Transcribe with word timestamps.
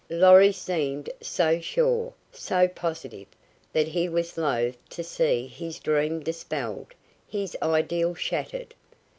Lorry 0.09 0.51
seemed 0.51 1.11
so 1.21 1.59
sure, 1.59 2.15
so 2.31 2.67
positive, 2.67 3.27
that 3.71 3.89
he 3.89 4.09
was 4.09 4.35
loath 4.35 4.75
to 4.89 5.03
see 5.03 5.45
his 5.45 5.77
dream 5.77 6.21
dispelled, 6.21 6.95
his 7.27 7.55
ideal 7.61 8.15
shattered. 8.15 8.73